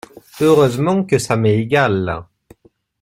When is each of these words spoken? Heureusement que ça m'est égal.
Heureusement 0.39 1.03
que 1.03 1.19
ça 1.19 1.35
m'est 1.37 1.59
égal. 1.59 2.25